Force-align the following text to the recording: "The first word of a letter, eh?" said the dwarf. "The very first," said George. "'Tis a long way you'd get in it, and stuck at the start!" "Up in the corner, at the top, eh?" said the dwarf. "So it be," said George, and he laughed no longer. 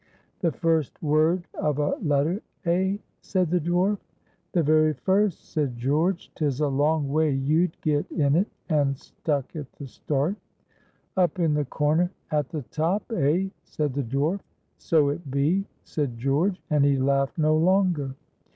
"The 0.39 0.51
first 0.51 0.99
word 1.03 1.45
of 1.53 1.77
a 1.77 1.91
letter, 1.97 2.41
eh?" 2.65 2.97
said 3.21 3.51
the 3.51 3.59
dwarf. 3.59 3.99
"The 4.51 4.63
very 4.63 4.93
first," 4.93 5.51
said 5.51 5.77
George. 5.77 6.31
"'Tis 6.33 6.59
a 6.59 6.67
long 6.69 7.07
way 7.11 7.29
you'd 7.29 7.79
get 7.81 8.11
in 8.11 8.35
it, 8.35 8.47
and 8.67 8.97
stuck 8.97 9.55
at 9.55 9.71
the 9.73 9.85
start!" 9.85 10.37
"Up 11.15 11.37
in 11.37 11.53
the 11.53 11.65
corner, 11.65 12.09
at 12.31 12.49
the 12.49 12.63
top, 12.63 13.03
eh?" 13.11 13.49
said 13.63 13.93
the 13.93 14.01
dwarf. 14.01 14.39
"So 14.79 15.09
it 15.09 15.29
be," 15.29 15.65
said 15.83 16.17
George, 16.17 16.59
and 16.71 16.83
he 16.83 16.97
laughed 16.97 17.37
no 17.37 17.55
longer. 17.55 18.15